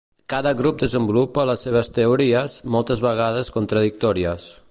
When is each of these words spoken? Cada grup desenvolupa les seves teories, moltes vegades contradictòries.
Cada 0.31 0.51
grup 0.61 0.79
desenvolupa 0.83 1.43
les 1.49 1.65
seves 1.67 1.91
teories, 1.99 2.57
moltes 2.77 3.05
vegades 3.07 3.55
contradictòries. 3.59 4.53